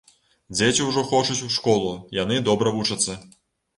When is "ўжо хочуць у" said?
0.87-1.51